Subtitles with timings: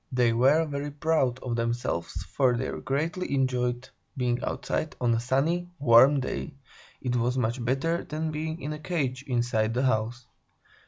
[0.11, 5.69] They were very proud of themselves, for they greatly enjoyed being outside on a sunny,
[5.77, 6.55] warm day;
[7.01, 10.25] it was much better than being in a cage, inside the house.